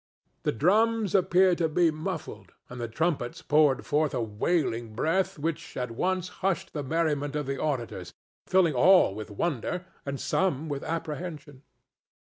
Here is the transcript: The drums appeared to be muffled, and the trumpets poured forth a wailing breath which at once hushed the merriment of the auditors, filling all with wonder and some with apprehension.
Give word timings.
The 0.41 0.51
drums 0.51 1.13
appeared 1.13 1.59
to 1.59 1.69
be 1.69 1.91
muffled, 1.91 2.53
and 2.69 2.81
the 2.81 2.87
trumpets 2.87 3.43
poured 3.43 3.85
forth 3.85 4.15
a 4.15 4.23
wailing 4.23 4.95
breath 4.95 5.37
which 5.37 5.77
at 5.77 5.91
once 5.91 6.27
hushed 6.41 6.73
the 6.73 6.81
merriment 6.81 7.35
of 7.35 7.45
the 7.45 7.61
auditors, 7.61 8.11
filling 8.47 8.73
all 8.73 9.13
with 9.13 9.29
wonder 9.29 9.85
and 10.03 10.19
some 10.19 10.69
with 10.69 10.83
apprehension. 10.83 11.61